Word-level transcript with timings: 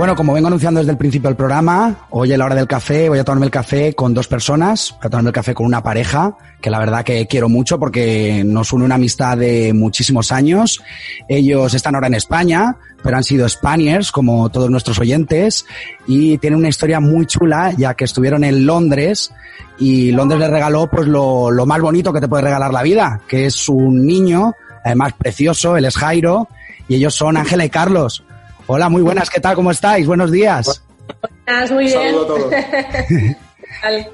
Bueno, 0.02 0.16
como 0.16 0.32
vengo 0.32 0.48
anunciando 0.48 0.80
desde 0.80 0.90
el 0.90 0.98
principio 0.98 1.28
del 1.28 1.36
programa, 1.36 2.08
hoy 2.10 2.32
a 2.32 2.36
la 2.36 2.46
hora 2.46 2.56
del 2.56 2.66
café 2.66 3.08
voy 3.08 3.20
a 3.20 3.24
tomarme 3.24 3.46
el 3.46 3.52
café 3.52 3.94
con 3.94 4.12
dos 4.12 4.26
personas, 4.26 4.96
voy 4.98 5.06
a 5.06 5.10
tomarme 5.10 5.28
el 5.28 5.32
café 5.32 5.54
con 5.54 5.64
una 5.64 5.80
pareja 5.80 6.36
que 6.60 6.70
la 6.70 6.80
verdad 6.80 7.04
que 7.04 7.28
quiero 7.28 7.48
mucho 7.48 7.78
porque 7.78 8.42
nos 8.44 8.72
une 8.72 8.84
una 8.84 8.96
amistad 8.96 9.38
de 9.38 9.72
muchísimos 9.72 10.32
años. 10.32 10.82
Ellos 11.28 11.72
están 11.74 11.94
ahora 11.94 12.08
en 12.08 12.14
España, 12.14 12.76
pero 13.00 13.16
han 13.16 13.22
sido 13.22 13.48
Spaniards 13.48 14.10
como 14.10 14.48
todos 14.48 14.68
nuestros 14.70 14.98
oyentes 14.98 15.66
y 16.08 16.36
tienen 16.38 16.58
una 16.58 16.68
historia 16.68 16.98
muy 16.98 17.24
chula 17.26 17.72
ya 17.78 17.94
que 17.94 18.02
estuvieron 18.02 18.42
en 18.42 18.66
Londres 18.66 19.30
y 19.78 20.10
Londres 20.10 20.40
les 20.40 20.50
regaló 20.50 20.88
pues 20.90 21.06
lo, 21.06 21.64
más 21.64 21.80
bonito 21.80 22.12
que 22.12 22.20
te 22.20 22.26
puede 22.26 22.42
regalar 22.42 22.72
la 22.72 22.82
vida, 22.82 23.20
que 23.28 23.46
es 23.46 23.68
un 23.68 24.04
niño, 24.04 24.52
además 24.84 25.12
precioso, 25.16 25.76
él 25.76 25.84
es 25.84 25.96
Jairo 25.96 26.48
y 26.88 26.96
ellos 26.96 27.14
son 27.14 27.36
Ángela 27.36 27.64
y 27.64 27.70
Carlos. 27.70 28.24
Hola, 28.74 28.88
muy 28.88 29.02
buenas, 29.02 29.28
¿qué 29.28 29.38
tal? 29.38 29.54
¿Cómo 29.54 29.70
estáis? 29.70 30.06
Buenos 30.06 30.30
días. 30.30 30.82
Buenas, 31.44 31.70
muy 31.70 31.84
bien. 31.84 32.14
Saludo 32.14 32.22
a 32.22 32.26
todos. 32.26 32.50
Vale. 33.82 34.10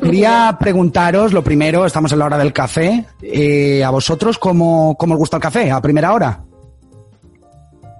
Quería 0.00 0.56
preguntaros, 0.60 1.32
lo 1.32 1.42
primero, 1.42 1.84
estamos 1.84 2.12
en 2.12 2.20
la 2.20 2.26
hora 2.26 2.38
del 2.38 2.52
café, 2.52 3.04
eh, 3.20 3.82
a 3.82 3.90
vosotros, 3.90 4.38
¿cómo, 4.38 4.96
¿cómo 4.96 5.14
os 5.14 5.18
gusta 5.18 5.38
el 5.38 5.42
café? 5.42 5.72
¿A 5.72 5.82
primera 5.82 6.12
hora? 6.12 6.44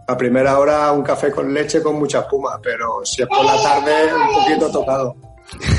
A 0.06 0.16
primera 0.16 0.56
hora 0.56 0.92
un 0.92 1.02
café 1.02 1.32
con 1.32 1.52
leche 1.52 1.82
con 1.82 1.98
mucha 1.98 2.20
espuma, 2.20 2.60
pero 2.62 3.04
si 3.04 3.22
es 3.22 3.28
por 3.28 3.44
la 3.44 3.60
tarde 3.60 3.92
un 4.14 4.34
poquito 4.34 4.70
tocado. 4.70 5.16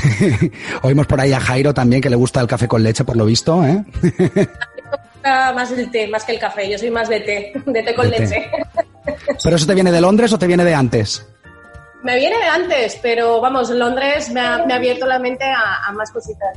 Oímos 0.82 1.06
por 1.06 1.18
ahí 1.18 1.32
a 1.32 1.40
Jairo 1.40 1.72
también 1.72 2.02
que 2.02 2.10
le 2.10 2.16
gusta 2.16 2.42
el 2.42 2.46
café 2.46 2.68
con 2.68 2.82
leche, 2.82 3.04
por 3.04 3.16
lo 3.16 3.24
visto, 3.24 3.64
¿eh? 3.64 3.82
gusta 5.24 5.52
más 5.54 5.70
el 5.72 5.90
té, 5.90 6.06
más 6.08 6.24
que 6.24 6.32
el 6.32 6.38
café. 6.38 6.70
Yo 6.70 6.78
soy 6.78 6.90
más 6.90 7.08
de 7.08 7.20
té, 7.20 7.52
de 7.64 7.82
té 7.82 7.94
con 7.94 8.10
De 8.10 8.16
té. 8.18 8.50
¿Pero 9.42 9.56
eso 9.56 9.66
te 9.66 9.74
viene 9.74 9.92
de 9.92 10.00
Londres 10.00 10.32
o 10.32 10.38
te 10.38 10.46
viene 10.46 10.64
de 10.64 10.74
antes? 10.74 11.26
Me 12.02 12.16
viene 12.16 12.36
de 12.36 12.44
antes, 12.44 12.98
pero 13.00 13.40
vamos, 13.40 13.70
Londres 13.70 14.28
me 14.30 14.38
ha, 14.38 14.66
me 14.66 14.74
ha 14.74 14.76
abierto 14.76 15.06
la 15.06 15.18
mente 15.18 15.44
a, 15.44 15.86
a 15.88 15.92
más 15.92 16.10
cositas. 16.10 16.48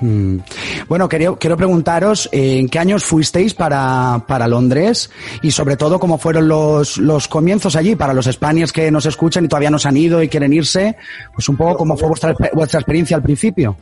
Mm. 0.00 0.38
Bueno, 0.88 1.08
quería- 1.08 1.36
quiero 1.36 1.56
preguntaros 1.56 2.28
eh, 2.32 2.58
en 2.58 2.68
qué 2.68 2.80
años 2.80 3.04
fuisteis 3.04 3.54
para, 3.54 4.24
para 4.26 4.48
Londres 4.48 5.08
y 5.40 5.52
sobre 5.52 5.76
todo 5.76 6.00
cómo 6.00 6.18
fueron 6.18 6.48
los, 6.48 6.98
los 6.98 7.28
comienzos 7.28 7.76
allí 7.76 7.94
para 7.94 8.12
los 8.12 8.24
Spaniards 8.26 8.72
que 8.72 8.90
nos 8.90 9.06
escuchan 9.06 9.44
y 9.44 9.48
todavía 9.48 9.70
no 9.70 9.78
se 9.78 9.86
han 9.86 9.96
ido 9.96 10.20
y 10.20 10.28
quieren 10.28 10.52
irse, 10.52 10.96
pues 11.32 11.48
un 11.48 11.56
poco 11.56 11.76
cómo 11.76 11.96
fue 11.96 12.08
vuestra, 12.08 12.34
vuestra 12.52 12.80
experiencia 12.80 13.16
al 13.16 13.22
principio. 13.22 13.76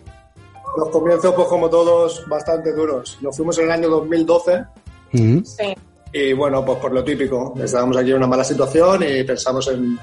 Los 0.76 0.90
comienzos, 0.90 1.32
pues 1.34 1.48
como 1.48 1.70
todos, 1.70 2.28
bastante 2.28 2.74
duros. 2.74 3.16
Nos 3.22 3.34
fuimos 3.34 3.56
en 3.56 3.64
el 3.64 3.70
año 3.70 3.88
2012 3.88 4.64
Mm. 5.12 5.38
Sí. 5.44 5.74
Y 6.12 6.32
bueno, 6.32 6.64
pues 6.64 6.78
por 6.78 6.92
lo 6.92 7.04
típico. 7.04 7.54
Estábamos 7.62 7.96
aquí 7.96 8.10
en 8.10 8.16
una 8.16 8.26
mala 8.26 8.44
situación 8.44 9.02
y 9.02 9.24
pensamos 9.24 9.68
en, 9.68 9.98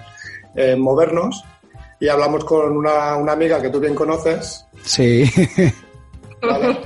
en 0.55 0.79
movernos 0.79 1.43
y 1.99 2.07
hablamos 2.07 2.43
con 2.45 2.75
una, 2.75 3.15
una 3.15 3.31
amiga 3.33 3.61
que 3.61 3.69
tú 3.69 3.79
bien 3.79 3.95
conoces. 3.95 4.65
Sí. 4.83 5.23
¿vale? 6.41 6.77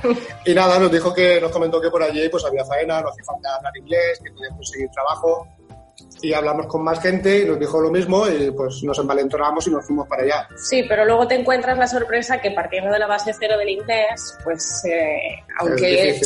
Y 0.44 0.54
nada, 0.54 0.78
nos 0.78 0.90
dijo 0.90 1.12
que, 1.12 1.40
nos 1.40 1.50
comentó 1.50 1.80
que 1.80 1.90
por 1.90 2.02
allí 2.02 2.28
pues 2.28 2.44
había 2.44 2.64
faena, 2.64 3.00
no 3.00 3.08
hacía 3.08 3.24
falta 3.24 3.56
hablar 3.56 3.76
inglés, 3.76 4.20
que 4.22 4.30
podíamos 4.30 4.58
conseguir 4.58 4.88
trabajo. 4.90 5.46
Y 6.20 6.32
hablamos 6.32 6.66
con 6.66 6.82
más 6.82 7.00
gente 7.00 7.40
y 7.40 7.44
nos 7.44 7.58
dijo 7.58 7.80
lo 7.80 7.90
mismo 7.90 8.26
y 8.28 8.50
pues 8.50 8.82
nos 8.82 8.98
envalentonamos 8.98 9.66
y 9.66 9.70
nos 9.70 9.86
fuimos 9.86 10.06
para 10.08 10.22
allá. 10.22 10.48
Sí, 10.56 10.84
pero 10.88 11.04
luego 11.04 11.26
te 11.28 11.36
encuentras 11.36 11.78
la 11.78 11.86
sorpresa 11.86 12.40
que 12.40 12.50
partiendo 12.50 12.90
de 12.92 12.98
la 12.98 13.06
base 13.06 13.32
cero 13.38 13.56
del 13.56 13.68
inglés, 13.68 14.36
pues 14.42 14.84
eh, 14.84 15.42
aunque, 15.60 16.20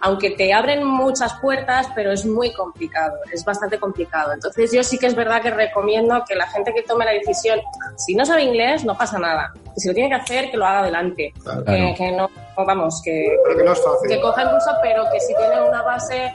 aunque 0.00 0.30
te 0.30 0.52
abren 0.52 0.84
muchas 0.84 1.34
puertas, 1.40 1.88
pero 1.94 2.12
es 2.12 2.24
muy 2.24 2.52
complicado, 2.54 3.14
es 3.32 3.44
bastante 3.44 3.78
complicado. 3.78 4.32
Entonces 4.32 4.72
yo 4.72 4.82
sí 4.82 4.98
que 4.98 5.06
es 5.06 5.14
verdad 5.14 5.42
que 5.42 5.50
recomiendo 5.50 6.22
que 6.26 6.34
la 6.34 6.46
gente 6.48 6.72
que 6.72 6.82
tome 6.82 7.04
la 7.04 7.12
decisión, 7.12 7.60
si 7.96 8.14
no 8.14 8.24
sabe 8.24 8.42
inglés, 8.44 8.84
no 8.84 8.96
pasa 8.96 9.18
nada. 9.18 9.52
Que 9.74 9.80
si 9.80 9.88
lo 9.88 9.94
tiene 9.94 10.08
que 10.08 10.16
hacer, 10.16 10.50
que 10.50 10.56
lo 10.56 10.66
haga 10.66 10.80
adelante. 10.80 11.32
Claro. 11.42 11.64
Que, 11.64 11.94
que 11.96 12.12
no, 12.12 12.30
vamos, 12.56 13.02
que, 13.04 13.36
Pero 13.44 13.58
que 13.58 13.64
no 13.64 13.72
es 13.72 13.82
fácil. 13.82 14.08
que 14.08 14.20
coja 14.20 14.42
impulso, 14.42 14.70
pero 14.82 15.04
que 15.12 15.20
si 15.20 15.34
tiene 15.34 15.60
una 15.62 15.82
base 15.82 16.32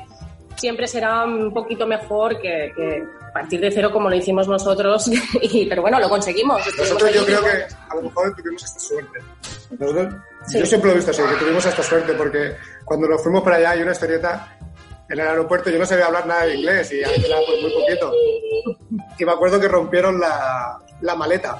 siempre 0.59 0.87
será 0.87 1.23
un 1.23 1.53
poquito 1.53 1.87
mejor 1.87 2.39
que, 2.41 2.71
que 2.75 3.03
partir 3.33 3.59
de 3.61 3.71
cero 3.71 3.91
como 3.91 4.09
lo 4.09 4.15
hicimos 4.15 4.47
nosotros. 4.47 5.09
y, 5.41 5.65
pero 5.67 5.81
bueno, 5.81 5.99
lo 5.99 6.09
conseguimos. 6.09 6.61
Nosotros 6.77 7.13
yo 7.13 7.25
creo 7.25 7.41
que 7.41 7.65
a 7.89 7.95
lo 7.95 8.01
mejor 8.03 8.35
tuvimos 8.35 8.63
esta 8.63 8.79
suerte. 8.79 9.19
Nosotros- 9.77 10.13
Sí. 10.47 10.57
Yo 10.57 10.65
siempre 10.65 10.87
lo 10.87 10.93
he 10.93 10.95
visto 10.95 11.11
así, 11.11 11.21
que 11.21 11.35
tuvimos 11.35 11.65
esta 11.65 11.83
suerte 11.83 12.13
porque 12.13 12.55
cuando 12.85 13.07
nos 13.09 13.21
fuimos 13.21 13.43
para 13.43 13.57
allá 13.57 13.71
hay 13.71 13.81
una 13.81 13.91
historieta 13.91 14.55
en 15.09 15.19
el 15.19 15.27
aeropuerto, 15.27 15.69
yo 15.69 15.77
no 15.77 15.85
sabía 15.85 16.05
hablar 16.05 16.25
nada 16.25 16.45
de 16.45 16.55
inglés 16.55 16.91
y 16.93 17.03
Ángela 17.03 17.35
pues 17.45 17.61
muy 17.61 17.71
poquito. 17.73 18.11
Y 19.19 19.25
me 19.25 19.31
acuerdo 19.33 19.59
que 19.59 19.67
rompieron 19.67 20.17
la, 20.19 20.79
la 21.01 21.15
maleta. 21.15 21.59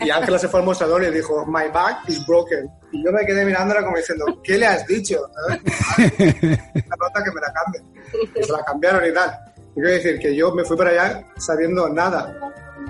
Y 0.00 0.10
Ángela 0.10 0.38
se 0.38 0.48
fue 0.48 0.60
al 0.60 0.66
mostrador 0.66 1.02
y 1.04 1.10
dijo, 1.10 1.46
my 1.46 1.68
bag 1.72 1.98
is 2.08 2.26
broken. 2.26 2.70
Y 2.90 3.04
yo 3.04 3.12
me 3.12 3.24
quedé 3.24 3.44
mirándola 3.44 3.82
como 3.82 3.96
diciendo, 3.96 4.40
¿qué 4.42 4.58
le 4.58 4.66
has 4.66 4.86
dicho? 4.86 5.20
La 5.48 6.96
nota 6.96 7.24
que 7.24 7.30
me 7.32 7.40
la 7.40 7.52
cambien. 7.52 7.84
Y 8.34 8.42
se 8.42 8.52
la 8.52 8.64
cambiaron 8.64 9.08
y 9.08 9.12
tal. 9.12 9.38
Y 9.70 9.74
quiero 9.74 9.90
decir 9.90 10.18
que 10.18 10.34
yo 10.34 10.52
me 10.52 10.64
fui 10.64 10.76
para 10.76 10.90
allá 10.90 11.26
sabiendo 11.36 11.88
nada. 11.88 12.36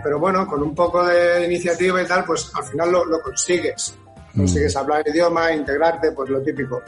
Pero 0.03 0.19
bueno, 0.19 0.47
con 0.47 0.63
un 0.63 0.75
poco 0.75 1.05
de 1.05 1.45
iniciativa 1.45 2.03
y 2.03 2.07
tal, 2.07 2.25
pues 2.25 2.51
al 2.55 2.65
final 2.65 2.91
lo, 2.91 3.05
lo 3.05 3.21
consigues. 3.21 3.97
Consigues 4.35 4.75
hablar 4.77 5.03
el 5.05 5.15
idioma, 5.15 5.53
integrarte, 5.53 6.13
pues 6.13 6.31
lo 6.31 6.41
típico. 6.43 6.83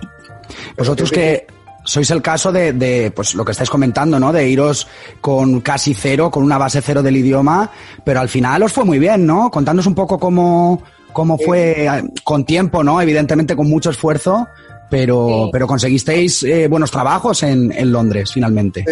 Vosotros 0.76 1.10
que 1.10 1.46
sois 1.84 2.10
el 2.10 2.22
caso 2.22 2.50
de, 2.50 2.72
de, 2.72 3.10
pues 3.10 3.34
lo 3.34 3.44
que 3.44 3.52
estáis 3.52 3.70
comentando, 3.70 4.18
¿no? 4.18 4.32
De 4.32 4.48
iros 4.48 4.86
con 5.20 5.60
casi 5.60 5.94
cero, 5.94 6.30
con 6.30 6.42
una 6.42 6.58
base 6.58 6.80
cero 6.82 7.02
del 7.02 7.16
idioma, 7.16 7.70
pero 8.04 8.20
al 8.20 8.28
final 8.28 8.62
os 8.62 8.72
fue 8.72 8.84
muy 8.84 8.98
bien, 8.98 9.26
¿no? 9.26 9.50
Contándonos 9.50 9.86
un 9.86 9.94
poco 9.94 10.18
cómo, 10.18 10.82
cómo 11.12 11.38
fue 11.38 11.86
eh, 11.86 12.02
con 12.24 12.44
tiempo, 12.44 12.82
¿no? 12.82 13.00
Evidentemente 13.00 13.54
con 13.54 13.68
mucho 13.68 13.90
esfuerzo, 13.90 14.46
pero, 14.90 15.28
Sí. 15.44 15.50
pero 15.52 15.66
conseguisteis 15.66 16.42
eh, 16.44 16.68
buenos 16.68 16.90
trabajos 16.90 17.42
en, 17.42 17.70
en 17.72 17.92
Londres, 17.92 18.30
finalmente. 18.32 18.84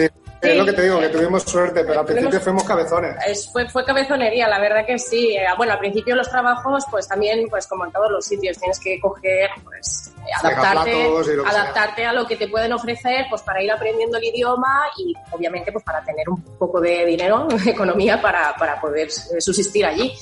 Sí. 0.42 0.48
Es 0.50 0.56
lo 0.58 0.64
que 0.64 0.72
te 0.72 0.82
digo, 0.82 0.98
que 0.98 1.08
tuvimos 1.08 1.42
suerte, 1.44 1.84
pero 1.84 2.00
al 2.00 2.06
Tuvimos- 2.06 2.14
principio 2.24 2.40
fuimos 2.40 2.64
cabezones. 2.64 3.14
Es- 3.26 3.48
fue, 3.52 3.68
fue 3.68 3.84
cabezonería, 3.84 4.48
la 4.48 4.58
verdad 4.58 4.84
que 4.84 4.98
sí. 4.98 5.36
Eh, 5.36 5.44
Bueno, 5.56 5.74
al 5.74 5.78
principio 5.78 6.16
los 6.16 6.28
trabajos, 6.28 6.84
pues 6.90 7.06
también, 7.06 7.46
pues 7.48 7.66
como 7.68 7.84
en 7.86 7.92
todos 7.92 8.10
los 8.10 8.24
sitios, 8.26 8.58
tienes 8.58 8.80
que 8.80 8.98
coger, 9.00 9.50
pues, 9.62 10.12
eh, 10.18 10.30
adaptarte, 10.42 11.06
adaptarte 11.46 12.04
a 12.04 12.12
lo 12.12 12.26
que 12.26 12.34
te 12.36 12.48
pueden 12.48 12.72
ofrecer, 12.72 13.26
pues 13.30 13.40
para 13.42 13.62
ir 13.62 13.70
aprendiendo 13.70 14.18
el 14.18 14.24
idioma 14.24 14.82
y 14.98 15.14
obviamente 15.30 15.70
pues 15.70 15.84
para 15.84 16.02
tener 16.02 16.28
un 16.28 16.42
poco 16.58 16.80
de 16.80 17.04
dinero, 17.06 17.46
economía 17.66 18.20
para, 18.20 18.54
para 18.56 18.80
poder 18.80 19.08
eh, 19.08 19.40
subsistir 19.40 19.86
allí. 19.86 20.12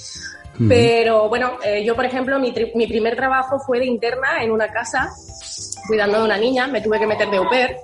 Pero 0.69 1.29
bueno, 1.31 1.53
eh, 1.65 1.83
yo 1.85 1.97
por 1.97 2.05
ejemplo, 2.05 2.39
mi, 2.39 2.53
tri- 2.53 2.73
mi 2.75 2.87
primer 2.87 3.17
trabajo 3.17 3.59
fue 3.59 3.79
de 3.79 3.87
interna 3.87 4.43
en 4.43 4.51
una 4.51 4.71
casa, 4.71 5.09
cuidando 5.87 6.19
de 6.19 6.25
una 6.25 6.37
niña, 6.37 6.67
me 6.67 6.83
tuve 6.83 6.99
que 6.99 7.07
meter 7.07 7.31
de 7.31 7.39
au 7.39 7.49
pair. 7.49 7.77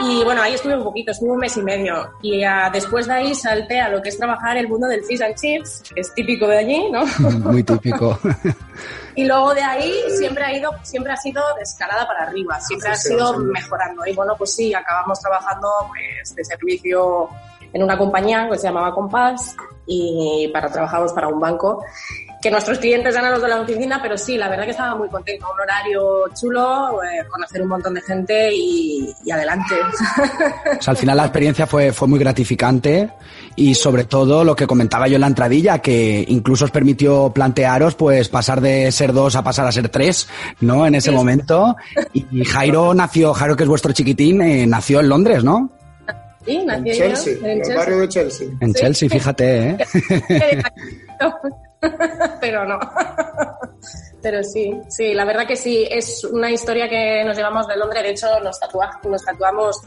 Y 0.00 0.24
bueno, 0.24 0.42
ahí 0.42 0.54
estuve 0.54 0.76
un 0.76 0.84
poquito, 0.84 1.12
estuve 1.12 1.30
un 1.30 1.38
mes 1.38 1.56
y 1.56 1.62
medio. 1.62 2.10
Y 2.22 2.42
ah, 2.44 2.70
después 2.72 3.06
de 3.06 3.12
ahí 3.14 3.34
salté 3.34 3.80
a 3.80 3.88
lo 3.88 4.02
que 4.02 4.08
es 4.08 4.18
trabajar 4.18 4.56
el 4.56 4.68
mundo 4.68 4.86
del 4.88 5.04
fish 5.04 5.22
and 5.22 5.34
chips, 5.36 5.82
que 5.94 6.00
es 6.00 6.12
típico 6.14 6.46
de 6.48 6.58
allí, 6.58 6.90
¿no? 6.90 7.04
Muy 7.50 7.62
típico. 7.62 8.18
Y 9.14 9.26
luego 9.26 9.52
de 9.52 9.60
ahí 9.60 9.92
siempre 10.16 10.42
ha 10.42 10.56
ido, 10.56 10.70
siempre 10.82 11.12
ha 11.12 11.16
sido 11.18 11.42
de 11.56 11.62
escalada 11.64 12.06
para 12.06 12.22
arriba, 12.22 12.58
siempre 12.60 12.88
ha 12.88 12.94
Sí, 12.96 13.10
sido 13.10 13.34
sí. 13.34 13.40
mejorando. 13.40 14.06
Y 14.06 14.14
bueno, 14.14 14.34
pues 14.38 14.54
sí, 14.54 14.72
acabamos 14.72 15.20
trabajando 15.20 15.68
pues, 15.88 16.34
de 16.34 16.42
servicio 16.42 17.28
en 17.74 17.82
una 17.82 17.98
compañía 17.98 18.48
que 18.50 18.56
se 18.56 18.68
llamaba 18.68 18.94
Compass 18.94 19.54
y 19.86 20.48
para 20.52 20.70
trabajamos 20.72 21.12
para 21.12 21.28
un 21.28 21.38
banco. 21.40 21.84
Que 22.42 22.50
nuestros 22.50 22.78
clientes 22.78 23.14
eran 23.14 23.30
los 23.30 23.40
de 23.40 23.48
la 23.48 23.60
oficina, 23.60 24.00
pero 24.02 24.18
sí, 24.18 24.36
la 24.36 24.48
verdad 24.48 24.64
que 24.64 24.72
estaba 24.72 24.96
muy 24.96 25.08
contento. 25.08 25.46
Un 25.54 25.60
horario 25.60 26.24
chulo, 26.34 27.00
eh, 27.04 27.24
conocer 27.30 27.62
un 27.62 27.68
montón 27.68 27.94
de 27.94 28.00
gente 28.00 28.52
y, 28.52 29.14
adelante. 29.32 29.76
O 30.78 30.82
sea, 30.82 30.90
al 30.90 30.96
final 30.96 31.16
la 31.16 31.24
experiencia 31.24 31.68
fue, 31.68 31.92
fue 31.92 32.08
muy 32.08 32.18
gratificante 32.18 33.10
y 33.54 33.76
sobre 33.76 34.04
todo 34.04 34.42
lo 34.42 34.56
que 34.56 34.66
comentaba 34.66 35.06
yo 35.06 35.14
en 35.14 35.20
la 35.20 35.28
entradilla, 35.28 35.78
que 35.78 36.24
incluso 36.26 36.64
os 36.64 36.72
permitió 36.72 37.30
plantearos 37.32 37.94
pues 37.94 38.28
pasar 38.28 38.60
de 38.60 38.90
ser 38.90 39.12
dos 39.12 39.36
a 39.36 39.44
pasar 39.44 39.68
a 39.68 39.72
ser 39.72 39.88
tres, 39.88 40.28
¿no? 40.60 40.84
En 40.84 40.96
ese 40.96 41.12
momento. 41.12 41.76
Y, 42.12 42.44
Jairo 42.44 42.92
nació, 42.92 43.32
Jairo 43.34 43.56
que 43.56 43.62
es 43.62 43.68
vuestro 43.68 43.92
chiquitín, 43.92 44.42
eh, 44.42 44.66
nació 44.66 44.98
en 44.98 45.08
Londres, 45.08 45.44
¿no? 45.44 45.70
Sí, 46.44 46.64
nació 46.66 46.92
en 46.92 46.98
Chelsea, 46.98 47.34
en, 47.40 47.62
el 47.64 47.76
barrio 47.76 48.00
de 48.00 48.08
Chelsea. 48.08 48.48
En 48.58 48.74
Chelsea, 48.74 49.08
fíjate, 49.08 49.70
¿eh? 49.70 49.78
pero 52.40 52.64
no. 52.64 52.78
Pero 54.22 54.44
sí, 54.44 54.72
sí, 54.88 55.14
la 55.14 55.24
verdad 55.24 55.48
que 55.48 55.56
sí, 55.56 55.84
es 55.90 56.22
una 56.22 56.48
historia 56.48 56.88
que 56.88 57.24
nos 57.24 57.36
llevamos 57.36 57.66
de 57.66 57.76
Londres. 57.76 58.04
De 58.04 58.10
hecho, 58.10 58.28
nos, 58.38 58.60
nos 59.02 59.24
tatuamos 59.24 59.80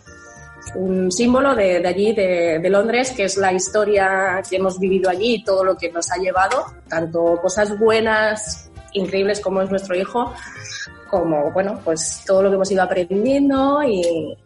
un 0.75 1.09
símbolo 1.09 1.55
de, 1.55 1.77
allí, 1.87 2.11
de, 2.11 2.69
Londres, 2.69 3.13
que 3.15 3.23
es 3.23 3.37
la 3.37 3.53
historia 3.53 4.41
que 4.47 4.57
hemos 4.57 4.77
vivido 4.77 5.09
allí 5.09 5.35
y 5.35 5.43
todo 5.45 5.63
lo 5.63 5.77
que 5.77 5.89
nos 5.89 6.11
ha 6.11 6.17
llevado, 6.17 6.65
tanto 6.89 7.39
cosas 7.41 7.79
buenas, 7.79 8.69
increíbles 8.91 9.39
como 9.39 9.61
es 9.61 9.69
nuestro 9.69 9.95
hijo, 9.95 10.33
como, 11.09 11.51
bueno, 11.51 11.79
pues 11.83 12.23
todo 12.25 12.43
lo 12.43 12.49
que 12.49 12.55
hemos 12.55 12.71
ido 12.71 12.83
aprendiendo 12.83 13.83
y, 13.83 14.37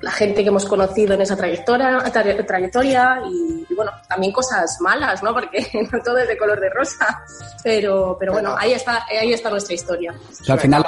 la 0.00 0.10
gente 0.10 0.42
que 0.42 0.48
hemos 0.48 0.64
conocido 0.64 1.14
en 1.14 1.20
esa 1.20 1.36
trayectoria, 1.36 2.02
trayectoria 2.46 3.20
y, 3.30 3.74
bueno, 3.74 3.92
también 4.08 4.32
cosas 4.32 4.78
malas, 4.80 5.22
¿no? 5.22 5.32
Porque 5.32 5.66
no 5.92 6.00
todo 6.02 6.18
es 6.18 6.28
de 6.28 6.36
color 6.36 6.60
de 6.60 6.70
rosa, 6.70 7.22
pero, 7.62 8.16
pero 8.18 8.32
bueno, 8.32 8.54
ahí 8.58 8.72
está, 8.72 9.04
ahí 9.08 9.32
está 9.32 9.50
nuestra 9.50 9.74
historia. 9.74 10.14
al 10.48 10.60
final, 10.60 10.84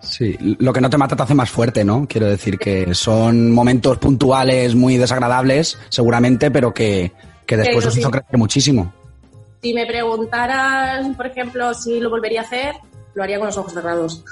sí, 0.00 0.36
lo 0.58 0.72
que 0.72 0.80
no 0.80 0.90
te 0.90 0.98
mata 0.98 1.16
te 1.16 1.22
hace 1.22 1.34
más 1.34 1.50
fuerte, 1.50 1.84
¿no? 1.84 2.06
Quiero 2.08 2.26
decir 2.26 2.58
que 2.58 2.94
son 2.94 3.50
momentos 3.50 3.98
puntuales 3.98 4.74
muy 4.74 4.96
desagradables, 4.96 5.78
seguramente, 5.88 6.50
pero 6.50 6.72
que, 6.72 7.12
que 7.46 7.56
después 7.56 7.86
os 7.86 7.96
hizo 7.96 8.10
crecer 8.10 8.38
muchísimo. 8.38 8.92
Si 9.62 9.74
me 9.74 9.86
preguntaras, 9.86 11.06
por 11.16 11.26
ejemplo, 11.26 11.72
si 11.74 12.00
lo 12.00 12.10
volvería 12.10 12.40
a 12.40 12.44
hacer, 12.44 12.74
lo 13.14 13.22
haría 13.22 13.38
con 13.38 13.46
los 13.46 13.56
ojos 13.56 13.72
cerrados. 13.72 14.24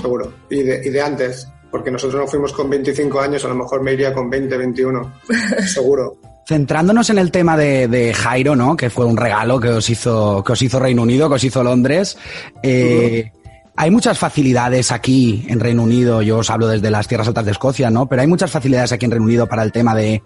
Seguro. 0.00 0.32
Y 0.48 0.62
de, 0.62 0.80
y 0.86 0.90
de 0.90 1.02
antes, 1.02 1.46
porque 1.72 1.90
nosotros 1.90 2.20
no 2.20 2.28
fuimos 2.28 2.52
con 2.52 2.68
25 2.68 3.18
años, 3.18 3.44
a 3.46 3.48
lo 3.48 3.54
mejor 3.54 3.82
me 3.82 3.94
iría 3.94 4.12
con 4.12 4.28
20, 4.28 4.56
21, 4.58 5.14
seguro. 5.66 6.18
Centrándonos 6.46 7.08
en 7.08 7.18
el 7.18 7.30
tema 7.30 7.56
de, 7.56 8.12
Jairo, 8.14 8.54
¿no? 8.54 8.76
Que 8.76 8.90
fue 8.90 9.06
un 9.06 9.16
regalo 9.16 9.58
que 9.58 9.70
os 9.70 9.88
hizo, 9.88 10.44
que 10.44 10.52
os 10.52 10.60
hizo 10.60 10.78
Reino 10.78 11.02
Unido, 11.02 11.28
que 11.30 11.36
os 11.36 11.44
hizo 11.44 11.64
Londres. 11.64 12.18
Eh, 12.62 13.32
hay 13.74 13.90
muchas 13.90 14.18
facilidades 14.18 14.92
aquí 14.92 15.46
en 15.48 15.60
Reino 15.60 15.84
Unido, 15.84 16.20
yo 16.20 16.38
os 16.38 16.50
hablo 16.50 16.68
desde 16.68 16.90
las 16.90 17.08
tierras 17.08 17.28
altas 17.28 17.46
de 17.46 17.52
Escocia, 17.52 17.88
¿no? 17.88 18.06
Pero 18.06 18.20
hay 18.20 18.28
muchas 18.28 18.50
facilidades 18.50 18.92
aquí 18.92 19.06
en 19.06 19.12
Reino 19.12 19.24
Unido 19.24 19.48
para 19.48 19.62
el 19.62 19.72
tema 19.72 19.94
de, 19.94 20.22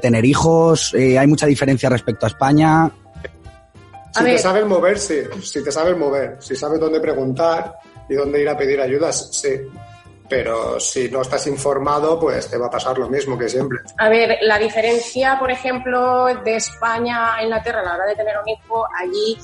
tener 0.00 0.26
hijos. 0.26 0.92
Eh, 0.94 1.18
hay 1.18 1.26
mucha 1.26 1.46
diferencia 1.46 1.88
respecto 1.88 2.26
a 2.26 2.28
España. 2.28 2.90
Si 4.14 4.24
te 4.24 4.38
sabes 4.38 4.66
mover, 4.66 4.98
sí. 4.98 5.20
Si 5.42 5.64
te 5.64 5.72
sabes 5.72 5.96
mover, 5.96 6.36
si 6.40 6.54
sabes 6.54 6.78
dónde 6.78 7.00
preguntar 7.00 7.76
y 8.10 8.14
dónde 8.14 8.42
ir 8.42 8.48
a 8.50 8.58
pedir 8.58 8.78
ayudas, 8.78 9.30
sí 9.32 9.48
pero 10.28 10.80
si 10.80 11.10
no 11.10 11.22
estás 11.22 11.46
informado, 11.46 12.18
pues 12.18 12.48
te 12.48 12.56
va 12.56 12.66
a 12.66 12.70
pasar 12.70 12.98
lo 12.98 13.08
mismo 13.08 13.38
que 13.38 13.48
siempre. 13.48 13.78
A 13.98 14.08
ver, 14.08 14.38
la 14.42 14.58
diferencia, 14.58 15.38
por 15.38 15.50
ejemplo, 15.50 16.26
de 16.42 16.56
España 16.56 17.36
a 17.36 17.42
Inglaterra 17.42 17.80
a 17.80 17.84
la 17.84 17.94
hora 17.94 18.06
de 18.06 18.14
tener 18.14 18.36
un 18.42 18.48
hijo, 18.48 18.86
allí, 18.98 19.38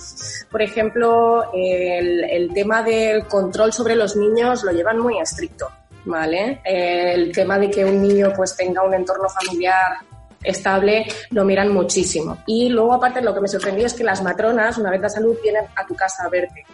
por 0.50 0.62
ejemplo, 0.62 1.52
el, 1.52 2.24
el 2.24 2.52
tema 2.52 2.82
del 2.82 3.26
control 3.26 3.72
sobre 3.72 3.94
los 3.96 4.16
niños 4.16 4.64
lo 4.64 4.72
llevan 4.72 4.98
muy 4.98 5.18
estricto, 5.18 5.68
¿vale? 6.04 6.60
El 6.64 7.32
tema 7.32 7.58
de 7.58 7.70
que 7.70 7.84
un 7.84 8.02
niño 8.02 8.32
pues 8.34 8.56
tenga 8.56 8.82
un 8.82 8.94
entorno 8.94 9.28
familiar 9.28 9.98
estable, 10.42 11.06
lo 11.30 11.44
miran 11.44 11.72
muchísimo. 11.72 12.38
Y 12.46 12.68
luego, 12.68 12.94
aparte, 12.94 13.20
lo 13.20 13.34
que 13.34 13.40
me 13.40 13.48
sorprendió 13.48 13.86
es 13.86 13.94
que 13.94 14.04
las 14.04 14.22
matronas, 14.22 14.78
una 14.78 14.90
vez 14.90 15.02
de 15.02 15.10
salud, 15.10 15.36
vienen 15.42 15.64
a 15.74 15.86
tu 15.86 15.94
casa 15.94 16.24
a 16.24 16.28
verte 16.28 16.64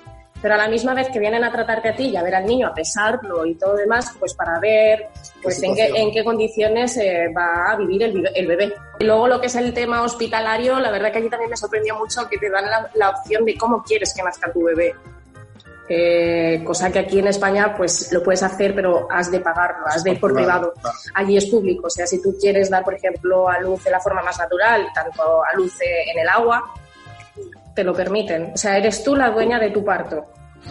pero 0.45 0.57
a 0.57 0.59
la 0.59 0.69
misma 0.69 0.93
vez 0.93 1.09
que 1.09 1.19
vienen 1.19 1.43
a 1.43 1.51
tratarte 1.51 1.89
a 1.89 1.97
ti 1.97 2.11
y 2.11 2.17
a 2.17 2.23
ver 2.23 2.35
al 2.35 2.45
niño, 2.45 2.67
a 2.67 2.75
pesarlo 2.75 3.47
y 3.47 3.55
todo 3.55 3.77
demás, 3.77 4.15
pues 4.21 4.35
para 4.35 4.61
ver 4.61 5.09
pues 5.43 5.63
en 5.63 5.75
qué, 5.75 5.87
en 5.87 6.13
qué 6.13 6.23
condiciones 6.23 6.99
eh, 6.99 7.33
va 7.35 7.73
a 7.73 7.77
vivir 7.77 8.03
el, 8.03 8.47
bebé. 8.47 8.75
Y 9.01 9.05
luego 9.05 9.27
lo 9.27 9.41
que 9.41 9.47
es 9.47 9.55
el 9.55 9.73
tema 9.73 10.03
hospitalario, 10.03 10.79
la 10.81 10.91
verdad 10.91 11.11
que 11.13 11.21
aquí 11.21 11.31
también 11.31 11.49
me 11.49 11.57
sorprendió 11.57 11.97
mucho 11.97 12.29
que 12.29 12.37
te 12.37 12.51
dan 12.51 12.67
la, 12.93 13.09
opción 13.09 13.47
de 13.47 13.57
cómo 13.57 13.83
quieres 13.83 14.13
que 14.13 14.23
nazca 14.23 14.53
tu 14.53 14.65
bebé. 14.65 14.95
Eh, 15.89 16.63
cosa 16.63 16.93
que 16.93 16.99
aquí 16.99 17.21
en 17.21 17.29
España 17.29 17.75
pues 17.75 18.13
lo 18.13 18.23
puedes 18.23 18.43
hacer 18.43 18.75
pero 18.75 19.07
has 19.11 19.31
de 19.31 19.41
pagarlo, 19.41 19.87
has 19.87 20.05
de 20.05 20.11
ir 20.11 20.21
por 20.21 20.35
privado. 20.35 20.75
Allí 21.15 21.39
es 21.39 21.47
público, 21.47 21.87
o 21.87 21.91
sea, 21.91 22.07
si 22.07 22.21
tú 22.21 22.37
quieres 22.39 22.69
dar, 22.69 22.85
por 22.85 22.93
ejemplo, 22.93 23.49
a 23.49 23.61
luz 23.61 23.83
de 23.83 23.91
la 23.91 23.99
forma 23.99 24.21
más 24.21 24.39
natural, 24.39 24.89
tanto 24.95 25.43
a 25.43 25.57
luz 25.57 25.73
en 25.81 26.19
el 26.19 26.29
agua, 26.29 26.71
te 27.75 27.85
lo 27.85 27.93
permiten. 27.93 28.53
O 28.55 28.57
sea, 28.57 28.79
eres 28.79 29.03
tú 29.03 29.15
la 29.17 29.31
dueña 29.31 29.59
de 29.59 29.71
tu 29.71 29.85
parto. 29.85 30.25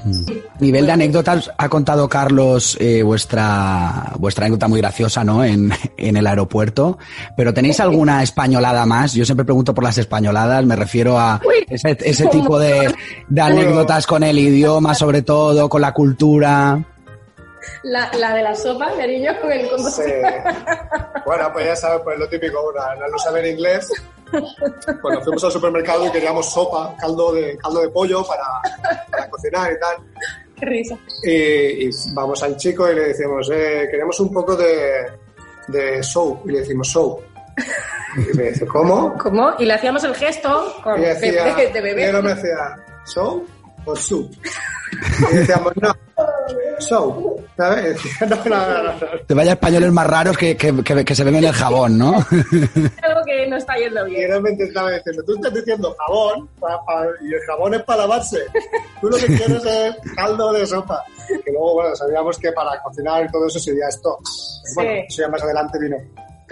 Hmm. 0.03 0.25
Nivel 0.59 0.87
de 0.87 0.91
anécdotas 0.91 1.51
ha 1.55 1.69
contado 1.69 2.09
Carlos 2.09 2.75
eh, 2.79 3.03
vuestra 3.03 4.11
vuestra 4.17 4.45
anécdota 4.45 4.67
muy 4.67 4.81
graciosa, 4.81 5.23
¿no? 5.23 5.43
En, 5.43 5.71
en, 5.97 6.17
el 6.17 6.25
aeropuerto. 6.25 6.97
Pero 7.37 7.53
tenéis 7.53 7.79
alguna 7.79 8.23
españolada 8.23 8.85
más? 8.85 9.13
Yo 9.13 9.23
siempre 9.25 9.45
pregunto 9.45 9.73
por 9.73 9.83
las 9.83 9.97
españoladas. 9.97 10.65
Me 10.65 10.75
refiero 10.75 11.19
a 11.19 11.39
ese, 11.69 11.97
ese 12.01 12.27
tipo 12.27 12.57
de, 12.57 12.93
de 13.29 13.41
anécdotas 13.41 14.07
con 14.07 14.23
el 14.23 14.39
idioma, 14.39 14.95
sobre 14.95 15.21
todo, 15.21 15.69
con 15.69 15.81
la 15.81 15.93
cultura. 15.93 16.83
La, 17.83 18.09
la, 18.17 18.33
de 18.33 18.43
la 18.43 18.55
sopa, 18.55 18.91
cariño, 18.97 19.31
con 19.41 19.51
el 19.51 19.67
sí. 19.67 20.01
Bueno, 21.25 21.49
pues 21.53 21.65
ya 21.65 21.75
sabes, 21.75 22.01
pues 22.03 22.17
lo 22.17 22.27
típico, 22.27 22.57
una, 22.69 23.07
no 23.07 23.17
saber 23.17 23.45
inglés 23.45 23.89
cuando 25.01 25.21
fuimos 25.21 25.43
al 25.43 25.51
supermercado 25.51 26.07
y 26.07 26.11
queríamos 26.11 26.51
sopa, 26.51 26.95
caldo 26.97 27.33
de, 27.33 27.57
caldo 27.57 27.81
de 27.81 27.89
pollo 27.89 28.25
para, 28.25 29.27
cocinar 29.29 29.71
y 29.71 29.79
tal. 29.79 29.97
Qué 30.59 30.65
risa. 30.65 30.97
Y, 31.23 31.89
vamos 32.13 32.41
al 32.43 32.57
chico 32.57 32.89
y 32.89 32.95
le 32.95 33.07
decimos, 33.07 33.49
eh, 33.51 33.87
queremos 33.89 34.19
un 34.19 34.31
poco 34.31 34.55
de, 34.55 35.05
de 35.67 36.03
soap. 36.03 36.47
Y 36.47 36.51
le 36.51 36.59
decimos 36.59 36.89
soap. 36.89 37.21
Y 38.15 38.37
me 38.37 38.43
dice, 38.43 38.65
¿cómo? 38.65 39.15
¿Cómo? 39.17 39.53
Y 39.59 39.65
le 39.65 39.73
hacíamos 39.73 40.03
el 40.03 40.15
gesto 40.15 40.75
con 40.83 40.99
y 41.01 41.05
decía, 41.05 41.55
de, 41.55 41.81
bebé. 41.81 42.01
Y 42.01 42.05
él 42.05 42.23
me 42.23 42.35
decía, 42.35 42.75
¿soap 43.05 43.43
o 43.85 43.95
soup? 43.95 44.31
Y 45.31 45.35
decíamos, 45.37 45.73
no, 45.77 45.91
so, 46.79 47.35
¿sabes? 47.57 47.99
Te 49.27 49.33
vaya 49.33 49.53
españoles 49.53 49.91
más 49.91 50.07
raros 50.07 50.37
que, 50.37 50.55
que, 50.55 50.83
que, 50.83 51.15
se 51.15 51.23
ven 51.23 51.35
en 51.35 51.45
el 51.45 51.53
jabón, 51.53 51.97
¿no? 51.97 52.13
Algo 53.01 53.23
que 53.25 53.47
no 53.47 53.57
está 53.57 53.75
yendo 53.75 54.05
bien. 54.05 54.21
Y 54.21 54.25
realmente 54.27 54.63
estaba 54.63 54.91
diciendo, 54.91 55.23
tú 55.25 55.35
estás 55.35 55.53
diciendo 55.53 55.95
jabón 55.99 56.49
y 57.21 57.33
el 57.33 57.41
jabón 57.47 57.73
es 57.73 57.83
para 57.83 58.01
lavarse. 58.01 58.39
Tú 59.01 59.09
lo 59.09 59.17
que 59.17 59.27
quieres 59.27 59.65
es 59.65 59.95
caldo 60.15 60.53
de 60.53 60.65
sopa. 60.65 61.03
Que 61.27 61.51
luego, 61.51 61.75
bueno, 61.75 61.95
sabíamos 61.95 62.37
que 62.37 62.51
para 62.51 62.81
cocinar 62.81 63.25
y 63.25 63.31
todo 63.31 63.47
eso 63.47 63.59
sería 63.59 63.87
esto. 63.87 64.17
Bueno, 64.75 64.91
eso 65.07 65.21
ya 65.21 65.29
más 65.29 65.43
adelante 65.43 65.79
vino. 65.79 65.97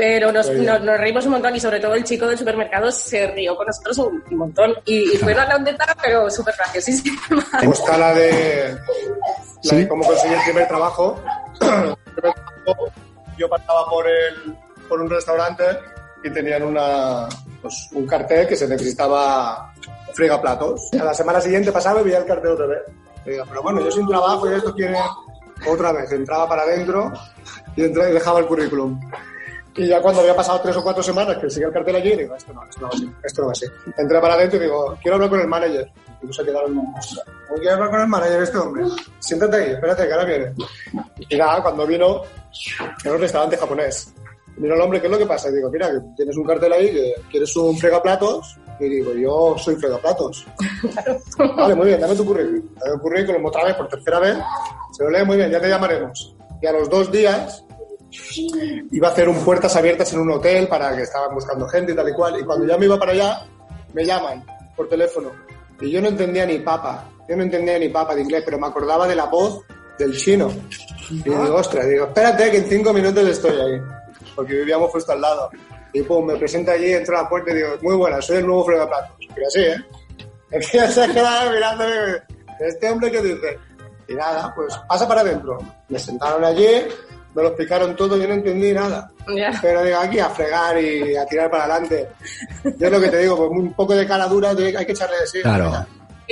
Pero 0.01 0.31
nos, 0.31 0.50
nos, 0.50 0.98
reímos 0.98 1.24
un 1.27 1.34
montón 1.34 1.55
y 1.55 1.60
sobre 1.60 1.79
todo 1.79 1.93
el 1.93 2.03
chico 2.03 2.25
del 2.25 2.36
supermercado 2.36 2.91
se 2.91 3.27
rió 3.27 3.55
con 3.55 3.67
nosotros 3.67 4.00
un, 4.00 4.24
montón. 4.36 4.74
Y, 4.84 5.05
fue 5.17 5.31
una 5.31 5.43
anécdota, 5.43 5.96
pero 6.01 6.27
súper 6.27 6.55
graciosísima. 6.58 7.22
Está 7.62 8.00
la 8.00 8.12
de, 8.15 8.75
la 9.62 9.77
de 9.77 9.88
cómo 9.88 10.03
conseguir 10.03 10.38
el 10.39 10.43
primer 10.43 10.67
trabajo. 10.67 11.22
Yo 13.38 13.48
pasaba 13.48 13.86
por, 13.91 14.08
el, 14.08 14.58
por 14.89 15.01
un 15.01 15.10
restaurante 15.12 15.65
y 16.24 16.31
tenían 16.31 16.63
una, 16.63 17.29
pues, 17.62 17.89
un 17.91 18.08
cartel 18.08 18.48
que 18.48 18.55
se 18.55 18.67
necesitaba 18.67 19.72
fregaplatos. 20.15 20.89
A 21.00 21.03
la 21.03 21.13
semana 21.13 21.39
siguiente 21.39 21.72
pasaba 21.72 22.01
y 22.01 22.05
veía 22.05 22.17
el 22.17 22.25
cartel 22.25 22.53
otra 22.53 22.65
vez. 22.65 22.81
pero 23.24 23.62
bueno, 23.62 23.81
yo 23.81 23.91
sin 23.91 24.08
trabajo 24.08 24.50
y 24.50 24.55
esto 24.55 24.74
quiere 24.74 24.98
otra 25.67 25.91
vez. 25.91 26.12
Entraba 26.12 26.50
para 26.50 26.63
adentro 26.63 27.13
y, 27.75 27.84
entraba 27.84 28.10
y 28.10 28.13
dejaba 28.13 28.39
el 28.39 28.48
currículum. 28.48 29.00
Y 29.75 29.88
ya 29.88 30.01
cuando 30.01 30.22
había 30.22 30.36
pasado 30.36 30.60
tres 30.62 30.75
o 30.75 30.84
cuatro 30.84 31.01
semanas 31.01 31.38
que 31.38 31.50
seguía 31.50 31.68
el 31.68 31.74
cartel 31.74 31.96
allí, 31.96 32.16
digo, 32.16 32.36
esto 32.36 32.54
no, 32.54 32.63
esto 32.66 32.82
no 32.82 32.88
va 32.88 32.94
así, 32.94 33.12
esto 33.24 33.42
no 33.42 33.48
va 33.48 33.54
así. 33.54 33.66
Entré 33.98 34.20
para 34.20 34.34
adentro 34.34 34.60
y 34.60 34.63
digo, 34.63 34.98
quiero 35.01 35.16
hablar 35.16 35.30
con 35.30 35.40
el 35.40 35.48
manager. 35.48 35.92
Y 36.22 36.34
se 36.34 36.44
quedaron, 36.44 36.75
¿no 36.75 36.94
quiero 37.56 37.74
hablar 37.74 37.90
con 37.90 38.01
el 38.01 38.08
manager 38.08 38.44
este 38.44 38.58
hombre? 38.58 38.84
Siéntate 39.20 39.58
ahí, 39.58 39.72
espérate, 39.72 40.08
que 40.08 40.13
ahora 40.13 40.25
viene. 40.25 40.54
Y 41.30 41.38
nada, 41.38 41.62
cuando 41.62 41.88
vino, 41.88 42.22
era 43.04 43.13
un 43.13 43.22
restaurante 43.22 43.58
japonés. 43.58 44.13
Vino 44.58 44.75
el 44.75 44.82
hombre, 44.82 45.00
¿qué 45.00 45.08
es 45.08 45.12
lo 45.12 45.18
que 45.18 45.25
pasa? 45.25 45.50
Y 45.50 45.54
digo, 45.54 45.70
mira, 45.72 45.90
que 45.90 46.00
tienes 46.18 46.36
un 46.36 46.46
cartel 46.46 46.74
ahí, 46.74 46.92
que 46.92 47.13
quieres 47.32 47.56
un 47.56 47.78
fregaplatos. 47.78 48.58
Y 48.80 48.90
digo, 48.90 49.13
yo 49.13 49.56
soy 49.58 49.75
fregaplatos. 49.75 50.46
vale, 51.56 51.75
muy 51.75 51.88
bien, 51.88 52.01
dame 52.01 52.16
tu 52.16 52.25
currículum. 52.25 52.68
Dame 52.75 52.94
tu 52.94 53.00
currículum 53.00 53.46
otra 53.46 53.63
vez, 53.66 53.75
por 53.75 53.88
tercera 53.88 54.20
vez. 54.20 54.38
Se 54.92 55.04
lo 55.04 55.10
lee 55.10 55.24
muy 55.24 55.38
bien, 55.38 55.50
ya 55.50 55.62
te 55.62 55.70
llamaremos. 55.70 56.36
Y 56.62 56.68
a 56.68 56.74
los 56.74 56.90
dos 56.90 57.12
días 57.12 57.63
iba 58.91 59.08
a 59.08 59.12
hacer 59.12 59.30
un 59.30 59.44
puertas 59.44 59.75
abiertas 59.75 60.12
en 60.13 60.20
un 60.20 60.32
hotel 60.32 60.68
para 60.68 60.96
que 60.96 61.03
estaban 61.03 61.34
buscando 61.34 61.68
gente 61.68 61.94
y 61.94 61.96
tal 61.96 62.10
y 62.10 62.13
cual. 62.13 62.39
Y 62.39 62.44
cuando 62.44 62.65
ya 62.65 62.77
me 62.77 62.86
iba 62.86 63.00
para 63.00 63.12
allá, 63.12 63.46
me 63.94 64.06
llaman 64.06 64.44
por 64.75 64.89
teléfono. 64.89 65.32
y 65.80 65.89
yo 65.89 66.01
no 66.01 66.10
entendía 66.10 66.46
ni 66.46 66.60
papa, 66.60 67.10
yo 67.27 67.36
no 67.36 67.44
entendía 67.44 67.80
ni 67.80 67.89
papa 67.89 68.15
de 68.15 68.22
inglés, 68.22 68.44
pero 68.46 68.60
me 68.60 68.68
acordaba 68.68 69.08
de 69.08 69.15
la 69.15 69.25
voz 69.25 69.63
del 69.98 70.15
chino. 70.18 70.51
Y 71.10 71.22
digo, 71.24 71.56
ostras, 71.56 71.88
digo, 71.88 72.06
espérate 72.06 72.51
que 72.51 72.58
en 72.58 72.65
cinco 72.65 72.94
minutos 72.94 73.27
estoy 73.27 73.60
ahí, 73.60 73.82
porque 74.36 74.53
vivíamos 74.56 74.91
justo 74.91 75.12
al 75.12 75.22
lado. 75.22 75.50
Y 75.94 76.01
pum, 76.03 76.25
me 76.25 76.38
presenta 76.38 76.74
allí, 76.74 76.94
entro 76.94 77.18
a 77.18 77.24
la 77.24 77.30
puerta 77.30 77.51
y 77.51 77.56
digo, 77.56 77.70
muy 77.82 77.96
buena, 77.96 78.22
soy 78.22 78.38
el 78.38 78.48
nuevo 78.48 78.65
fregaplatos. 78.65 79.15
Pero 79.34 79.48
así, 79.48 79.60
¿eh? 79.62 79.75
Empieza 80.51 81.06
a 81.06 81.08
quedar 81.08 81.53
mirando, 81.53 81.86
este 82.60 82.89
hombre 82.89 83.12
que 83.12 83.22
dice. 83.22 83.60
Y 84.08 84.13
nada, 84.13 84.53
pues 84.56 84.77
pasa 84.88 85.08
para 85.08 85.22
adentro. 85.22 85.58
Me 85.88 85.98
sentaron 85.98 86.44
allí, 86.44 86.68
me 87.33 87.41
lo 87.41 87.50
explicaron 87.50 87.95
todo, 87.95 88.17
yo 88.17 88.27
no 88.27 88.33
entendí 88.33 88.73
nada. 88.73 89.11
Pero 89.61 89.83
digo, 89.83 89.97
aquí 89.97 90.19
a 90.19 90.29
fregar 90.29 90.81
y 90.81 91.15
a 91.15 91.25
tirar 91.25 91.50
para 91.50 91.65
adelante. 91.65 92.09
Yo 92.77 92.88
es 92.88 92.91
lo 92.91 93.00
que 93.00 93.09
te 93.09 93.19
digo, 93.19 93.38
pues 93.38 93.50
un 93.51 93.73
poco 93.73 93.95
de 93.95 94.07
cara 94.07 94.27
dura 94.27 94.50
hay 94.50 94.85
que 94.85 94.91
echarle 94.91 95.17
de 95.17 95.27
sí. 95.27 95.41
Claro. 95.41 95.85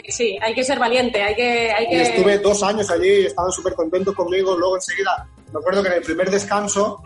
Sí, 0.07 0.37
hay 0.41 0.53
que 0.53 0.63
ser 0.63 0.79
valiente, 0.79 1.21
hay 1.21 1.35
que... 1.35 1.71
Hay 1.71 1.87
que... 1.89 1.95
Y 1.95 1.99
estuve 1.99 2.37
dos 2.39 2.63
años 2.63 2.89
allí 2.89 3.09
y 3.09 3.25
estaban 3.25 3.51
súper 3.51 3.73
contentos 3.73 4.15
conmigo. 4.15 4.55
Luego 4.57 4.75
enseguida, 4.75 5.27
me 5.51 5.59
acuerdo 5.59 5.83
que 5.83 5.89
en 5.89 5.95
el 5.95 6.03
primer 6.03 6.29
descanso, 6.29 7.01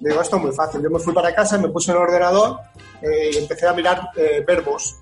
digo, 0.00 0.20
esto 0.20 0.36
es 0.36 0.42
muy 0.42 0.52
fácil. 0.52 0.80
Yo 0.82 0.90
me 0.90 0.98
fui 0.98 1.12
para 1.12 1.34
casa, 1.34 1.58
me 1.58 1.68
puse 1.68 1.90
en 1.90 1.96
el 1.96 2.02
ordenador 2.04 2.58
eh, 3.02 3.30
y 3.32 3.36
empecé 3.38 3.66
a 3.66 3.72
mirar 3.72 4.10
eh, 4.16 4.44
verbos. 4.46 4.96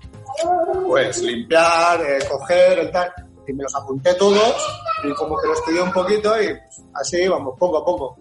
Pues 0.87 1.21
limpiar, 1.21 2.01
eh, 2.01 2.19
coger, 2.27 2.79
el 2.79 2.91
tal 2.91 3.13
y 3.47 3.53
me 3.53 3.63
los 3.63 3.75
apunté 3.75 4.13
todos 4.15 4.55
y 5.03 5.13
como 5.13 5.37
que 5.37 5.47
los 5.47 5.59
estudié 5.59 5.81
un 5.81 5.91
poquito 5.91 6.31
y 6.41 6.47
así 6.93 7.27
vamos, 7.27 7.55
poco 7.59 7.77
a 7.77 7.85
poco. 7.85 8.17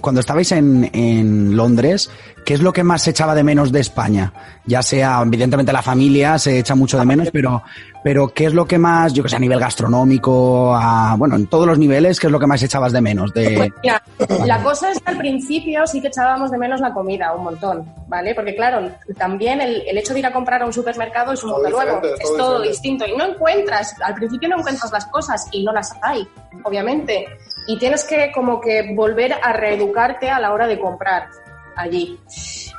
Cuando 0.00 0.20
estabais 0.20 0.52
en, 0.52 0.90
en 0.92 1.56
Londres, 1.56 2.10
¿qué 2.44 2.54
es 2.54 2.60
lo 2.60 2.72
que 2.72 2.84
más 2.84 3.02
se 3.02 3.10
echaba 3.10 3.34
de 3.34 3.42
menos 3.42 3.72
de 3.72 3.80
España? 3.80 4.32
Ya 4.66 4.82
sea, 4.82 5.22
evidentemente 5.24 5.72
la 5.72 5.82
familia 5.82 6.38
se 6.38 6.58
echa 6.58 6.74
mucho 6.74 6.98
de 6.98 7.04
menos, 7.04 7.28
pero, 7.32 7.62
pero 8.04 8.28
¿qué 8.28 8.44
es 8.44 8.52
lo 8.52 8.66
que 8.66 8.76
más, 8.76 9.14
yo 9.14 9.22
que 9.22 9.30
sé, 9.30 9.36
a 9.36 9.38
nivel 9.38 9.58
gastronómico, 9.58 10.76
a, 10.76 11.16
bueno, 11.16 11.36
en 11.36 11.46
todos 11.46 11.66
los 11.66 11.78
niveles, 11.78 12.20
qué 12.20 12.26
es 12.26 12.30
lo 12.30 12.38
que 12.38 12.46
más 12.46 12.62
echabas 12.62 12.92
de 12.92 13.00
menos? 13.00 13.32
De... 13.32 13.72
Pues 14.18 14.46
la 14.46 14.62
cosa 14.62 14.90
es 14.90 15.00
que 15.00 15.10
al 15.10 15.16
principio 15.16 15.86
sí 15.86 16.02
que 16.02 16.08
echábamos 16.08 16.50
de 16.50 16.58
menos 16.58 16.82
la 16.82 16.92
comida 16.92 17.34
un 17.34 17.44
montón, 17.44 17.90
¿vale? 18.06 18.34
Porque 18.34 18.54
claro, 18.54 18.90
también 19.16 19.62
el, 19.62 19.82
el 19.88 19.96
hecho 19.96 20.12
de 20.12 20.18
ir 20.18 20.26
a 20.26 20.34
comprar 20.34 20.60
a 20.60 20.66
un 20.66 20.72
supermercado 20.74 21.32
es 21.32 21.42
un 21.44 21.52
mundo 21.52 21.70
nuevo, 21.70 22.02
es 22.04 22.36
todo 22.36 22.60
distinto 22.60 23.06
y 23.06 23.16
no 23.16 23.24
encuentras, 23.24 23.94
al 24.02 24.14
principio 24.14 24.50
no 24.50 24.58
encuentras 24.58 24.92
las 24.92 25.06
cosas 25.06 25.48
y 25.50 25.64
no 25.64 25.72
las 25.72 25.90
hay, 26.02 26.28
obviamente. 26.62 27.26
Y 27.66 27.78
tienes 27.78 28.04
que 28.04 28.30
como 28.34 28.60
que 28.60 28.94
volver 28.94 29.32
a 29.32 29.54
reeducarte 29.54 30.28
a 30.28 30.38
la 30.40 30.52
hora 30.52 30.66
de 30.66 30.78
comprar 30.78 31.28
allí. 31.74 32.20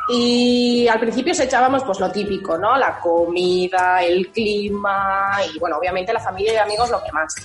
Y 0.10 0.88
al 0.88 1.00
principio 1.00 1.34
se 1.34 1.46
echábamos 1.46 1.84
pues 1.84 2.00
lo 2.00 2.12
típico, 2.12 2.58
¿no? 2.58 2.78
La 2.78 3.00
comida, 3.00 4.04
el 4.04 4.32
clima 4.32 5.40
y 5.54 5.60
bueno, 5.60 5.78
obviamente 5.78 6.14
la 6.14 6.20
familia 6.20 6.54
y 6.54 6.58
amigos 6.58 6.90
lo 6.90 7.02
que 7.04 7.12
más 7.12 7.36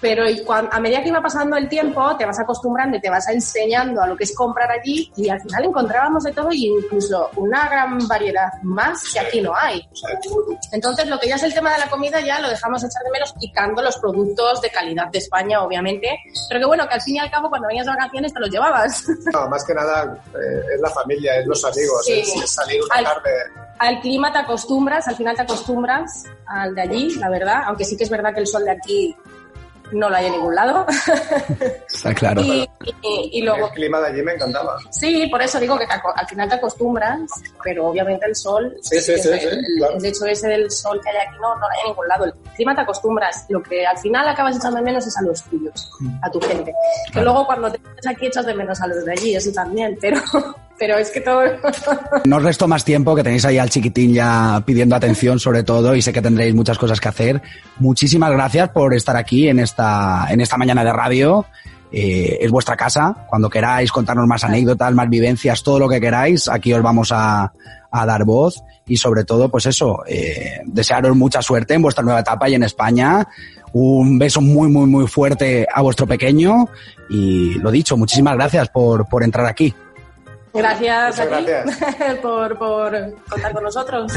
pero 0.00 0.24
a 0.24 0.80
medida 0.80 1.02
que 1.02 1.08
iba 1.08 1.20
pasando 1.20 1.56
el 1.56 1.68
tiempo 1.68 2.16
te 2.16 2.24
vas 2.24 2.38
acostumbrando 2.40 2.96
y 2.96 3.00
te 3.00 3.10
vas 3.10 3.28
enseñando 3.28 4.02
a 4.02 4.06
lo 4.06 4.16
que 4.16 4.24
es 4.24 4.34
comprar 4.34 4.70
allí 4.70 5.12
y 5.16 5.28
al 5.28 5.40
final 5.42 5.64
encontrábamos 5.64 6.24
de 6.24 6.32
todo 6.32 6.50
y 6.50 6.66
incluso 6.66 7.30
una 7.36 7.68
gran 7.68 8.08
variedad 8.08 8.50
más 8.62 9.12
que 9.12 9.20
aquí 9.20 9.40
no 9.40 9.54
hay. 9.54 9.86
Entonces 10.72 11.06
lo 11.06 11.18
que 11.18 11.28
ya 11.28 11.36
es 11.36 11.42
el 11.42 11.52
tema 11.52 11.72
de 11.74 11.80
la 11.80 11.90
comida 11.90 12.20
ya 12.20 12.40
lo 12.40 12.48
dejamos 12.48 12.82
echar 12.82 13.02
de 13.04 13.10
menos 13.10 13.34
quitando 13.38 13.82
los 13.82 13.96
productos 13.98 14.60
de 14.62 14.70
calidad 14.70 15.08
de 15.08 15.18
España, 15.18 15.62
obviamente, 15.62 16.18
pero 16.48 16.60
que 16.60 16.66
bueno, 16.66 16.88
que 16.88 16.94
al 16.94 17.02
fin 17.02 17.16
y 17.16 17.18
al 17.18 17.30
cabo 17.30 17.50
cuando 17.50 17.68
venías 17.68 17.86
de 17.86 17.92
vacaciones 17.92 18.32
te 18.32 18.40
los 18.40 18.50
llevabas. 18.50 19.04
No, 19.32 19.48
más 19.48 19.64
que 19.64 19.74
nada 19.74 20.18
eh, 20.34 20.74
es 20.74 20.80
la 20.80 20.90
familia, 20.90 21.36
es 21.36 21.46
los 21.46 21.64
amigos, 21.64 21.89
es, 22.06 22.50
salir 22.50 22.82
una 22.82 22.94
al, 22.94 23.04
tarde. 23.04 23.30
Al 23.78 24.00
clima 24.00 24.32
te 24.32 24.38
acostumbras, 24.38 25.08
al 25.08 25.16
final 25.16 25.36
te 25.36 25.42
acostumbras 25.42 26.24
al 26.46 26.74
de 26.74 26.82
allí, 26.82 27.14
la 27.16 27.28
verdad, 27.28 27.62
aunque 27.66 27.84
sí 27.84 27.96
que 27.96 28.04
es 28.04 28.10
verdad 28.10 28.34
que 28.34 28.40
el 28.40 28.46
sol 28.46 28.64
de 28.64 28.72
aquí 28.72 29.16
no 29.92 30.08
lo 30.08 30.16
hay 30.16 30.26
en 30.26 30.32
ningún 30.32 30.54
lado. 30.54 30.86
Está 31.92 32.14
claro. 32.14 32.42
Y, 32.42 33.42
luego... 33.42 33.66
El 33.66 33.72
clima 33.72 34.00
de 34.00 34.08
allí 34.08 34.22
me 34.22 34.34
encantaba. 34.34 34.76
Sí, 34.90 35.26
por 35.30 35.42
eso 35.42 35.58
digo 35.58 35.78
que 35.78 35.84
al 35.84 36.26
final 36.28 36.48
te 36.48 36.54
acostumbras, 36.56 37.20
pero 37.62 37.88
obviamente 37.88 38.26
el 38.26 38.36
sol, 38.36 38.76
sí, 38.82 39.00
sí, 39.00 39.18
sí, 39.18 39.28
el, 39.28 40.04
hecho 40.04 40.26
ese 40.26 40.48
del 40.48 40.70
sol 40.70 41.00
que 41.02 41.10
hay 41.10 41.16
aquí 41.16 41.36
no, 41.40 41.56
no 41.56 41.66
hay 41.66 41.80
en 41.82 41.88
ningún 41.88 42.08
lado. 42.08 42.24
El 42.26 42.32
clima 42.54 42.74
te 42.74 42.82
acostumbras. 42.82 43.46
Lo 43.48 43.62
que 43.62 43.86
al 43.86 43.98
final 43.98 44.28
acabas 44.28 44.56
echando 44.56 44.76
de 44.76 44.82
menos 44.82 45.06
es 45.06 45.16
a 45.16 45.22
los 45.22 45.42
tuyos, 45.44 45.90
a 46.22 46.30
tu 46.30 46.40
gente. 46.40 46.72
Que 47.12 47.20
luego 47.20 47.46
cuando 47.46 47.70
te 47.70 47.78
echas 47.78 48.14
aquí 48.14 48.26
echas 48.26 48.46
de 48.46 48.54
menos 48.54 48.80
a 48.80 48.86
los 48.86 49.04
de 49.04 49.12
allí, 49.12 49.34
eso 49.34 49.50
también, 49.52 49.96
pero 50.00 50.20
pero 50.80 50.96
es 50.96 51.10
que 51.10 51.20
todo... 51.20 51.42
no 52.24 52.36
os 52.38 52.42
resto 52.42 52.66
más 52.66 52.84
tiempo, 52.84 53.14
que 53.14 53.22
tenéis 53.22 53.44
ahí 53.44 53.58
al 53.58 53.68
chiquitín 53.68 54.14
ya 54.14 54.62
pidiendo 54.64 54.96
atención 54.96 55.38
sobre 55.38 55.62
todo 55.62 55.94
y 55.94 56.00
sé 56.00 56.10
que 56.10 56.22
tendréis 56.22 56.54
muchas 56.54 56.78
cosas 56.78 56.98
que 56.98 57.08
hacer. 57.08 57.42
Muchísimas 57.78 58.32
gracias 58.32 58.70
por 58.70 58.94
estar 58.94 59.14
aquí 59.14 59.48
en 59.48 59.58
esta, 59.58 60.26
en 60.30 60.40
esta 60.40 60.56
mañana 60.56 60.82
de 60.82 60.92
radio. 60.92 61.44
Eh, 61.92 62.38
es 62.40 62.50
vuestra 62.50 62.76
casa. 62.76 63.26
Cuando 63.28 63.50
queráis 63.50 63.92
contarnos 63.92 64.26
más 64.26 64.42
anécdotas, 64.42 64.94
más 64.94 65.10
vivencias, 65.10 65.62
todo 65.62 65.78
lo 65.78 65.88
que 65.88 66.00
queráis, 66.00 66.48
aquí 66.48 66.72
os 66.72 66.82
vamos 66.82 67.12
a, 67.12 67.52
a 67.90 68.06
dar 68.06 68.24
voz 68.24 68.62
y 68.86 68.96
sobre 68.96 69.24
todo, 69.24 69.50
pues 69.50 69.66
eso, 69.66 70.02
eh, 70.06 70.60
desearos 70.64 71.14
mucha 71.14 71.42
suerte 71.42 71.74
en 71.74 71.82
vuestra 71.82 72.02
nueva 72.02 72.20
etapa 72.20 72.48
y 72.48 72.54
en 72.54 72.62
España. 72.62 73.28
Un 73.72 74.18
beso 74.18 74.40
muy, 74.40 74.68
muy, 74.68 74.86
muy 74.86 75.06
fuerte 75.06 75.66
a 75.72 75.82
vuestro 75.82 76.06
pequeño 76.06 76.68
y 77.10 77.54
lo 77.54 77.70
dicho, 77.70 77.96
muchísimas 77.96 78.34
gracias 78.34 78.70
por, 78.70 79.06
por 79.08 79.22
entrar 79.22 79.46
aquí. 79.46 79.74
Gracias 80.52 81.20
a 81.20 81.38
ti 81.38 81.46
por, 82.22 82.58
por 82.58 83.14
contar 83.28 83.52
con 83.52 83.64
nosotros. 83.64 84.12